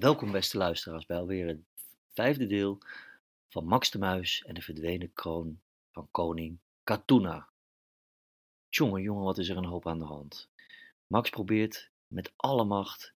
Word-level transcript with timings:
Welkom 0.00 0.32
beste 0.32 0.56
luisteraars 0.56 1.06
bij 1.06 1.16
alweer 1.16 1.46
het 1.46 1.60
vijfde 2.12 2.46
deel 2.46 2.78
van 3.48 3.64
Max 3.64 3.90
de 3.90 3.98
Muis 3.98 4.42
en 4.46 4.54
de 4.54 4.62
verdwenen 4.62 5.12
kroon 5.12 5.60
van 5.92 6.08
koning 6.10 6.58
Katuna. 6.84 7.48
Jongen, 8.68 9.02
jongen, 9.02 9.24
wat 9.24 9.38
is 9.38 9.48
er 9.48 9.56
een 9.56 9.64
hoop 9.64 9.86
aan 9.86 9.98
de 9.98 10.04
hand. 10.04 10.48
Max 11.06 11.30
probeert 11.30 11.90
met 12.06 12.32
alle 12.36 12.64
macht 12.64 13.12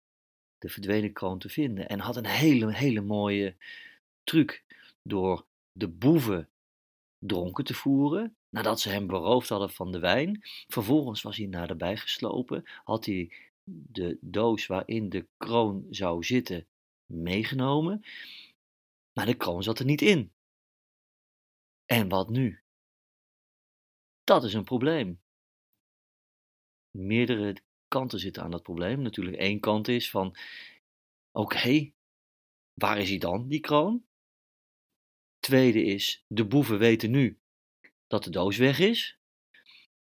de 0.59 0.69
verdwenen 0.69 1.13
kroon 1.13 1.39
te 1.39 1.49
vinden 1.49 1.89
en 1.89 1.99
had 2.01 2.17
een 2.17 2.27
hele, 2.27 2.73
hele 2.73 3.01
mooie 3.01 3.57
truc 4.25 4.65
door 5.03 5.45
de 5.73 5.89
boeven 5.89 6.49
dronken 7.19 7.65
te 7.65 7.75
voeren, 7.75 8.37
nadat 8.49 8.81
ze 8.81 8.89
hem 8.89 9.07
beroofd 9.07 9.49
hadden 9.49 9.71
van 9.71 9.93
de 9.93 9.99
wijn. 9.99 10.41
Vervolgens 10.69 11.23
was 11.23 11.37
hij 11.37 11.47
naderbij 11.47 11.97
geslopen, 11.97 12.65
had 12.85 13.05
hij 13.05 13.31
de 13.69 14.19
doos 14.21 14.67
waarin 14.67 15.09
de 15.09 15.27
kroon 15.37 15.87
zou 15.91 16.25
zitten 16.25 16.67
meegenomen, 17.07 18.05
maar 19.13 19.27
de 19.27 19.37
kroon 19.37 19.63
zat 19.63 19.79
er 19.79 19.85
niet 19.85 20.03
in. 20.03 20.33
En 21.85 22.09
wat 22.09 22.29
nu? 22.29 22.63
Dat 24.25 24.45
is 24.45 24.55
een 24.55 24.65
probleem. 24.65 25.21
Meerdere 26.91 27.57
kanten 27.89 28.19
zitten 28.19 28.43
aan 28.43 28.51
dat 28.51 28.63
probleem. 28.63 29.03
Natuurlijk 29.03 29.37
één 29.37 29.61
kant 29.61 29.89
is 29.89 30.11
van, 30.11 30.37
oké, 31.33 31.93
waar 32.75 32.99
is 32.99 33.09
hij 33.09 33.19
dan, 33.19 33.49
die 33.49 33.61
kroon? 33.61 34.07
Tweede 35.39 35.83
is, 35.83 36.25
de 36.27 36.47
boeven 36.47 36.79
weten 36.79 37.11
nu 37.11 37.39
dat 38.07 38.25
de 38.25 38.31
doos 38.31 38.57
weg 38.57 38.79
is. 38.79 39.19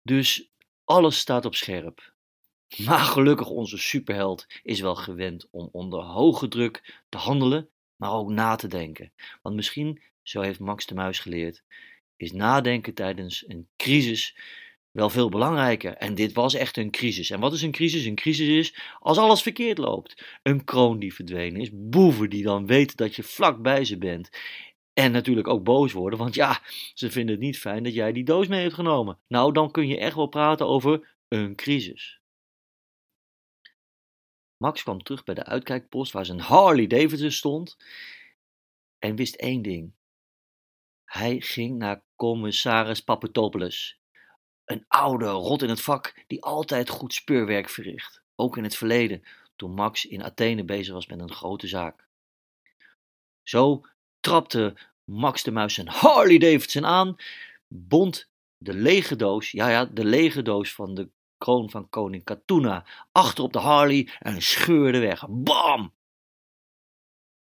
Dus 0.02 0.52
alles 0.83 1.17
staat 1.20 1.45
op 1.45 1.55
scherp. 1.55 2.12
Maar 2.77 2.99
gelukkig 2.99 3.49
onze 3.49 3.77
superheld 3.77 4.45
is 4.63 4.79
wel 4.79 4.95
gewend 4.95 5.47
om 5.51 5.69
onder 5.71 6.03
hoge 6.03 6.47
druk 6.47 7.01
te 7.09 7.17
handelen, 7.17 7.69
maar 7.95 8.11
ook 8.11 8.29
na 8.29 8.55
te 8.55 8.67
denken. 8.67 9.11
Want 9.41 9.55
misschien, 9.55 10.02
zo 10.21 10.41
heeft 10.41 10.59
Max 10.59 10.85
de 10.85 10.93
Muis 10.93 11.19
geleerd, 11.19 11.63
is 12.17 12.31
nadenken 12.31 12.93
tijdens 12.93 13.43
een 13.47 13.67
crisis 13.77 14.38
wel 14.91 15.09
veel 15.09 15.30
belangrijker. 15.30 15.93
En 15.93 16.15
dit 16.15 16.33
was 16.33 16.53
echt 16.53 16.77
een 16.77 16.91
crisis. 16.91 17.30
En 17.30 17.39
wat 17.39 17.53
is 17.53 17.61
een 17.61 17.71
crisis? 17.71 18.05
Een 18.05 18.15
crisis 18.15 18.47
is 18.47 18.75
als 18.99 19.17
alles 19.17 19.41
verkeerd 19.41 19.77
loopt. 19.77 20.23
Een 20.43 20.63
kroon 20.63 20.99
die 20.99 21.13
verdwenen 21.13 21.61
is, 21.61 21.69
boeven 21.73 22.30
die 22.30 22.43
dan 22.43 22.67
weten 22.67 22.97
dat 22.97 23.15
je 23.15 23.23
vlak 23.23 23.61
bij 23.61 23.85
ze 23.85 23.97
bent. 23.97 24.30
En 24.93 25.11
natuurlijk 25.11 25.47
ook 25.47 25.63
boos 25.63 25.91
worden, 25.91 26.19
want 26.19 26.35
ja, 26.35 26.61
ze 26.93 27.11
vinden 27.11 27.35
het 27.35 27.43
niet 27.43 27.59
fijn 27.59 27.83
dat 27.83 27.93
jij 27.93 28.11
die 28.11 28.23
doos 28.23 28.47
mee 28.47 28.61
hebt 28.61 28.73
genomen. 28.73 29.19
Nou, 29.27 29.53
dan 29.53 29.71
kun 29.71 29.87
je 29.87 29.97
echt 29.97 30.15
wel 30.15 30.27
praten 30.27 30.67
over 30.67 31.17
een 31.27 31.55
crisis. 31.55 32.21
Max 34.64 34.83
kwam 34.83 35.03
terug 35.03 35.23
bij 35.23 35.36
de 35.36 35.45
uitkijkpost 35.45 36.11
waar 36.11 36.25
zijn 36.25 36.39
Harley 36.39 36.88
Davidson 36.88 37.31
stond 37.31 37.78
en 39.00 39.16
wist 39.16 39.36
één 39.36 39.61
ding. 39.61 39.94
Hij 41.05 41.39
ging 41.39 41.78
naar 41.78 42.03
commissaris 42.16 43.03
Papatopoulos, 43.03 44.00
een 44.66 44.86
oude 44.88 45.25
rot 45.25 45.61
in 45.61 45.70
het 45.70 45.81
vak 45.81 46.23
die 46.28 46.44
altijd 46.44 46.89
goed 46.89 47.14
speurwerk 47.14 47.70
verricht, 47.70 48.22
ook 48.36 48.58
in 48.58 48.64
het 48.64 48.75
verleden 48.75 49.23
toen 49.55 49.73
Max 49.73 50.05
in 50.05 50.23
Athene 50.23 50.64
bezig 50.64 50.94
was 50.94 51.08
met 51.08 51.20
een 51.20 51.33
grote 51.33 51.67
zaak. 51.67 52.08
Zo 53.42 53.86
trapte 54.20 54.77
Max 55.03 55.44
de 55.44 55.52
Muis 55.52 55.73
zijn 55.73 55.88
Harley 55.88 56.38
Davidson 56.38 56.86
aan, 56.86 57.16
bond 57.67 58.30
de 58.58 58.73
lege 58.73 59.16
doos, 59.16 59.52
ja 59.52 59.70
ja, 59.70 59.86
de 59.86 60.05
lege 60.05 60.42
doos 60.42 60.73
van 60.73 60.94
de 60.95 61.09
kroon 61.44 61.69
van 61.69 61.89
koning 61.89 62.23
Katuna 62.23 62.86
achter 63.11 63.44
op 63.44 63.53
de 63.53 63.59
Harley 63.59 64.09
en 64.19 64.41
scheurde 64.41 64.99
weg. 64.99 65.25
Bam! 65.30 65.94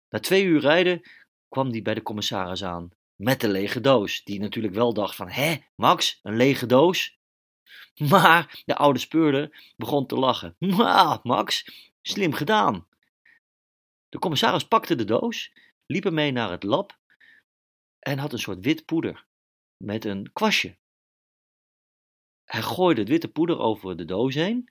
Na 0.08 0.20
twee 0.20 0.44
uur 0.44 0.60
rijden 0.60 1.02
kwam 1.48 1.70
hij 1.70 1.82
bij 1.82 1.94
de 1.94 2.02
commissaris 2.02 2.64
aan 2.64 2.90
met 3.14 3.40
de 3.40 3.48
lege 3.48 3.80
doos, 3.80 4.24
die 4.24 4.40
natuurlijk 4.40 4.74
wel 4.74 4.94
dacht 4.94 5.16
van, 5.16 5.28
hè, 5.28 5.56
Max, 5.74 6.20
een 6.22 6.36
lege 6.36 6.66
doos? 6.66 7.18
Maar 8.10 8.62
de 8.64 8.76
oude 8.76 8.98
speurder 8.98 9.72
begon 9.76 10.06
te 10.06 10.14
lachen. 10.14 10.56
Ah, 10.78 11.24
Max, 11.32 11.70
slim 12.02 12.32
gedaan. 12.32 12.86
De 14.08 14.18
commissaris 14.18 14.68
pakte 14.68 14.94
de 14.94 15.04
doos, 15.04 15.52
liep 15.86 16.04
ermee 16.04 16.32
naar 16.32 16.50
het 16.50 16.62
lab 16.62 16.98
en 17.98 18.18
had 18.18 18.32
een 18.32 18.38
soort 18.38 18.64
wit 18.64 18.84
poeder 18.84 19.26
met 19.76 20.04
een 20.04 20.30
kwastje. 20.32 20.76
Hij 22.48 22.62
gooide 22.62 23.00
het 23.00 23.10
witte 23.10 23.28
poeder 23.28 23.58
over 23.58 23.96
de 23.96 24.04
doos 24.04 24.34
heen. 24.34 24.70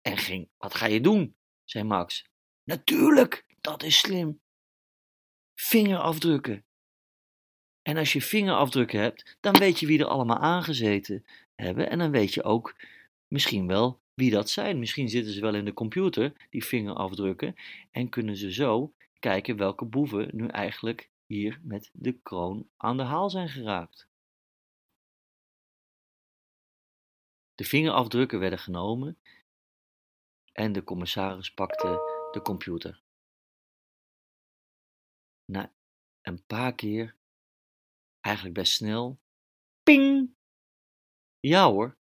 En 0.00 0.16
ging, 0.16 0.48
wat 0.56 0.74
ga 0.74 0.86
je 0.86 1.00
doen? 1.00 1.36
zei 1.64 1.84
Max. 1.84 2.24
Natuurlijk, 2.64 3.44
dat 3.60 3.82
is 3.82 3.98
slim. 3.98 4.40
Vingerafdrukken. 5.54 6.64
En 7.82 7.96
als 7.96 8.12
je 8.12 8.22
vingerafdrukken 8.22 9.00
hebt, 9.00 9.36
dan 9.40 9.58
weet 9.58 9.80
je 9.80 9.86
wie 9.86 9.98
er 9.98 10.06
allemaal 10.06 10.38
aangezeten 10.38 11.26
hebben. 11.54 11.90
En 11.90 11.98
dan 11.98 12.10
weet 12.10 12.34
je 12.34 12.42
ook 12.42 12.76
misschien 13.28 13.66
wel 13.66 14.00
wie 14.14 14.30
dat 14.30 14.50
zijn. 14.50 14.78
Misschien 14.78 15.08
zitten 15.08 15.32
ze 15.32 15.40
wel 15.40 15.54
in 15.54 15.64
de 15.64 15.72
computer, 15.72 16.32
die 16.50 16.64
vingerafdrukken. 16.64 17.54
En 17.90 18.08
kunnen 18.08 18.36
ze 18.36 18.52
zo 18.52 18.94
kijken 19.18 19.56
welke 19.56 19.84
boeven 19.84 20.28
nu 20.32 20.46
eigenlijk 20.46 21.10
hier 21.26 21.60
met 21.62 21.90
de 21.92 22.12
kroon 22.12 22.68
aan 22.76 22.96
de 22.96 23.02
haal 23.02 23.30
zijn 23.30 23.48
geraakt. 23.48 24.08
De 27.54 27.64
vingerafdrukken 27.64 28.38
werden 28.38 28.58
genomen 28.58 29.18
en 30.52 30.72
de 30.72 30.84
commissaris 30.84 31.54
pakte 31.54 31.88
de 32.32 32.42
computer. 32.42 33.02
Na 35.44 35.74
een 36.22 36.44
paar 36.46 36.74
keer, 36.74 37.16
eigenlijk 38.20 38.54
best 38.54 38.72
snel, 38.72 39.20
ping! 39.82 40.34
Ja 41.40 41.70
hoor, 41.70 41.98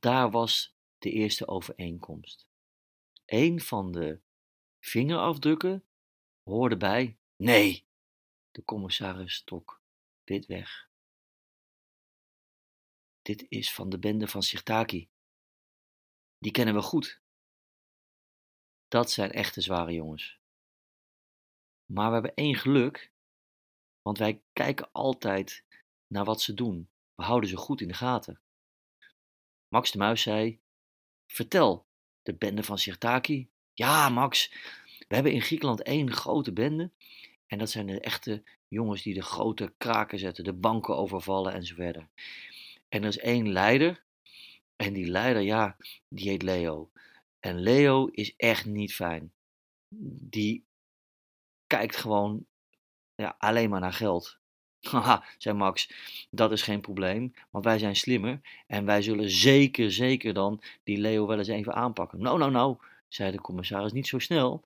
daar 0.00 0.30
was 0.30 0.76
de 0.98 1.10
eerste 1.10 1.46
overeenkomst. 1.46 2.46
Een 3.24 3.60
van 3.60 3.92
de 3.92 4.20
vingerafdrukken 4.80 5.84
hoorde 6.42 6.76
bij. 6.76 7.18
Nee, 7.36 7.86
de 8.50 8.64
commissaris 8.64 9.42
trok 9.44 9.82
dit 10.24 10.46
weg. 10.46 10.92
Dit 13.24 13.46
is 13.48 13.72
van 13.72 13.88
de 13.88 13.98
bende 13.98 14.28
van 14.28 14.42
Sirtaki. 14.42 15.08
Die 16.38 16.52
kennen 16.52 16.74
we 16.74 16.82
goed. 16.82 17.20
Dat 18.88 19.10
zijn 19.10 19.32
echte 19.32 19.60
zware 19.60 19.92
jongens. 19.92 20.38
Maar 21.84 22.06
we 22.06 22.12
hebben 22.12 22.34
één 22.34 22.54
geluk, 22.54 23.12
want 24.02 24.18
wij 24.18 24.42
kijken 24.52 24.92
altijd 24.92 25.64
naar 26.06 26.24
wat 26.24 26.42
ze 26.42 26.54
doen. 26.54 26.88
We 27.14 27.22
houden 27.22 27.48
ze 27.48 27.56
goed 27.56 27.80
in 27.80 27.88
de 27.88 27.94
gaten. 27.94 28.40
Max 29.68 29.90
de 29.90 29.98
Muis 29.98 30.22
zei: 30.22 30.60
Vertel, 31.26 31.86
de 32.22 32.34
bende 32.34 32.62
van 32.62 32.78
Sirtaki. 32.78 33.48
Ja, 33.74 34.08
Max, 34.08 34.50
we 35.08 35.14
hebben 35.14 35.32
in 35.32 35.42
Griekenland 35.42 35.82
één 35.82 36.12
grote 36.12 36.52
bende. 36.52 36.90
En 37.46 37.58
dat 37.58 37.70
zijn 37.70 37.86
de 37.86 38.00
echte 38.00 38.42
jongens 38.68 39.02
die 39.02 39.14
de 39.14 39.22
grote 39.22 39.74
kraken 39.78 40.18
zetten, 40.18 40.44
de 40.44 40.52
banken 40.52 40.96
overvallen 40.96 41.52
en 41.52 41.66
zo 41.66 41.74
verder. 41.74 42.08
En 42.94 43.02
er 43.02 43.08
is 43.08 43.18
één 43.18 43.52
leider. 43.52 44.04
En 44.76 44.92
die 44.92 45.06
leider, 45.06 45.42
ja, 45.42 45.76
die 46.08 46.28
heet 46.28 46.42
Leo. 46.42 46.90
En 47.40 47.60
Leo 47.60 48.06
is 48.06 48.36
echt 48.36 48.64
niet 48.64 48.94
fijn. 48.94 49.32
Die 50.28 50.64
kijkt 51.66 51.96
gewoon 51.96 52.46
ja, 53.14 53.34
alleen 53.38 53.70
maar 53.70 53.80
naar 53.80 53.92
geld. 53.92 54.38
Haha, 54.90 55.24
zei 55.38 55.56
Max, 55.56 55.92
dat 56.30 56.52
is 56.52 56.62
geen 56.62 56.80
probleem, 56.80 57.34
want 57.50 57.64
wij 57.64 57.78
zijn 57.78 57.96
slimmer 57.96 58.40
en 58.66 58.84
wij 58.84 59.02
zullen 59.02 59.30
zeker, 59.30 59.92
zeker 59.92 60.34
dan 60.34 60.62
die 60.82 60.98
Leo 60.98 61.26
wel 61.26 61.38
eens 61.38 61.48
even 61.48 61.74
aanpakken. 61.74 62.22
Nou, 62.22 62.38
nou, 62.38 62.50
nou, 62.50 62.76
zei 63.08 63.30
de 63.30 63.40
commissaris, 63.40 63.92
niet 63.92 64.06
zo 64.06 64.18
snel, 64.18 64.64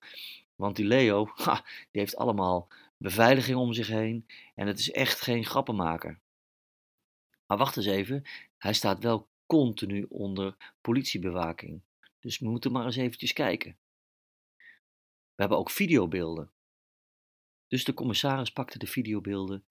want 0.55 0.75
die 0.75 0.85
Leo, 0.85 1.31
ha, 1.35 1.63
die 1.91 2.01
heeft 2.01 2.15
allemaal 2.15 2.67
beveiliging 2.97 3.57
om 3.57 3.73
zich 3.73 3.87
heen 3.87 4.25
en 4.55 4.67
het 4.67 4.79
is 4.79 4.91
echt 4.91 5.21
geen 5.21 5.45
grappenmaker. 5.45 6.19
Maar 7.49 7.57
wacht 7.57 7.77
eens 7.77 7.85
even, 7.85 8.23
hij 8.57 8.73
staat 8.73 9.03
wel 9.03 9.29
continu 9.45 10.03
onder 10.09 10.75
politiebewaking. 10.81 11.81
Dus 12.19 12.39
we 12.39 12.49
moeten 12.49 12.71
maar 12.71 12.85
eens 12.85 12.95
eventjes 12.95 13.33
kijken. 13.33 13.77
We 15.35 15.45
hebben 15.45 15.57
ook 15.57 15.69
videobeelden. 15.69 16.51
Dus 17.67 17.83
de 17.83 17.93
commissaris 17.93 18.51
pakte 18.51 18.77
de 18.77 18.87
videobeelden 18.87 19.65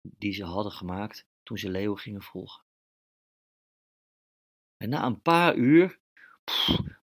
die 0.00 0.32
ze 0.32 0.44
hadden 0.44 0.72
gemaakt 0.72 1.26
toen 1.42 1.58
ze 1.58 1.70
Leo 1.70 1.94
gingen 1.94 2.22
volgen. 2.22 2.64
En 4.76 4.88
na 4.88 5.04
een 5.04 5.22
paar 5.22 5.56
uur, 5.56 6.00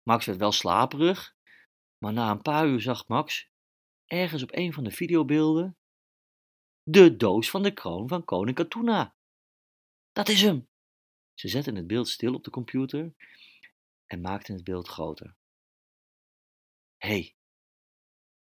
Max 0.02 0.26
werd 0.26 0.38
wel 0.38 0.52
slaperig, 0.52 1.36
maar 1.98 2.12
na 2.12 2.30
een 2.30 2.42
paar 2.42 2.66
uur 2.66 2.80
zag 2.80 3.08
Max 3.08 3.48
ergens 4.06 4.42
op 4.42 4.52
een 4.52 4.72
van 4.72 4.84
de 4.84 4.90
videobeelden 4.90 5.76
de 6.82 7.16
doos 7.16 7.50
van 7.50 7.62
de 7.62 7.72
kroon 7.72 8.08
van 8.08 8.24
koning 8.24 8.56
Katuna. 8.56 9.14
Dat 10.14 10.28
is 10.28 10.42
hem! 10.42 10.68
Ze 11.34 11.48
zetten 11.48 11.76
het 11.76 11.86
beeld 11.86 12.08
stil 12.08 12.34
op 12.34 12.44
de 12.44 12.50
computer 12.50 13.14
en 14.06 14.20
maakten 14.20 14.54
het 14.54 14.64
beeld 14.64 14.88
groter. 14.88 15.36
hey, 16.96 17.34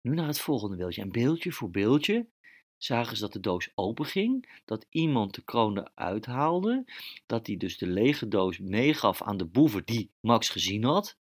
nu 0.01 0.15
naar 0.15 0.27
het 0.27 0.41
volgende 0.41 0.77
beeldje. 0.77 1.03
En 1.03 1.13
beeldje 1.13 1.53
voor 1.53 1.71
beeldje 1.71 2.29
zagen 2.77 3.17
ze 3.17 3.23
dat 3.23 3.33
de 3.33 3.41
doos 3.41 3.71
open 3.75 4.05
ging, 4.05 4.61
dat 4.65 4.87
iemand 4.89 5.35
de 5.35 5.45
kroon 5.45 5.79
eruit 5.79 6.27
haalde, 6.27 6.85
dat 7.27 7.47
hij 7.47 7.57
dus 7.57 7.79
de 7.79 7.87
lege 7.87 8.29
doos 8.29 8.59
meegaf 8.59 9.23
aan 9.23 9.37
de 9.37 9.47
boeven 9.47 9.85
die 9.85 10.11
Max 10.21 10.49
gezien 10.49 10.85
had. 10.85 11.19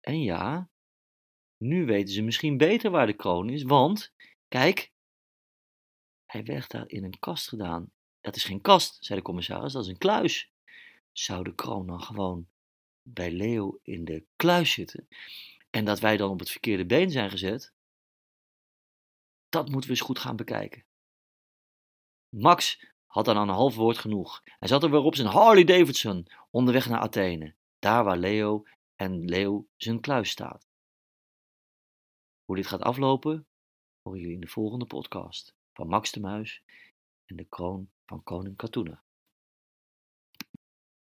En 0.00 0.22
ja, 0.22 0.70
nu 1.56 1.84
weten 1.84 2.14
ze 2.14 2.22
misschien 2.22 2.56
beter 2.56 2.90
waar 2.90 3.06
de 3.06 3.16
kroon 3.16 3.48
is, 3.48 3.62
want, 3.62 4.12
kijk, 4.48 4.92
hij 6.24 6.44
werd 6.44 6.70
daar 6.70 6.88
in 6.88 7.04
een 7.04 7.18
kast 7.18 7.48
gedaan. 7.48 7.92
Dat 8.22 8.36
is 8.36 8.44
geen 8.44 8.60
kast, 8.60 9.04
zei 9.04 9.18
de 9.18 9.24
commissaris, 9.24 9.72
dat 9.72 9.82
is 9.82 9.88
een 9.88 9.98
kluis. 9.98 10.50
Zou 11.12 11.44
de 11.44 11.54
kroon 11.54 11.86
dan 11.86 12.02
gewoon 12.02 12.48
bij 13.02 13.30
Leo 13.30 13.78
in 13.82 14.04
de 14.04 14.24
kluis 14.36 14.72
zitten? 14.72 15.08
En 15.70 15.84
dat 15.84 16.00
wij 16.00 16.16
dan 16.16 16.30
op 16.30 16.38
het 16.38 16.50
verkeerde 16.50 16.86
been 16.86 17.10
zijn 17.10 17.30
gezet? 17.30 17.72
Dat 19.48 19.68
moeten 19.68 19.90
we 19.90 19.96
eens 19.96 20.06
goed 20.06 20.18
gaan 20.18 20.36
bekijken. 20.36 20.84
Max 22.28 22.84
had 23.06 23.24
dan 23.24 23.36
aan 23.36 23.48
een 23.48 23.54
half 23.54 23.74
woord 23.74 23.98
genoeg. 23.98 24.42
Hij 24.44 24.68
zat 24.68 24.82
er 24.82 24.90
weer 24.90 25.00
op 25.00 25.14
zijn 25.14 25.28
Harley 25.28 25.64
Davidson 25.64 26.26
onderweg 26.50 26.88
naar 26.88 27.00
Athene, 27.00 27.54
daar 27.78 28.04
waar 28.04 28.16
Leo 28.16 28.66
en 28.96 29.24
Leo 29.24 29.66
zijn 29.76 30.00
kluis 30.00 30.30
staat. 30.30 30.66
Hoe 32.44 32.56
dit 32.56 32.66
gaat 32.66 32.80
aflopen, 32.80 33.46
horen 34.02 34.20
jullie 34.20 34.34
in 34.34 34.40
de 34.40 34.46
volgende 34.46 34.86
podcast 34.86 35.54
van 35.72 35.88
Max 35.88 36.12
de 36.12 36.20
Muis 36.20 36.62
en 37.24 37.36
de 37.36 37.44
kroon 37.44 37.90
van 38.12 38.22
koning 38.24 38.56
Katoena. 38.56 38.98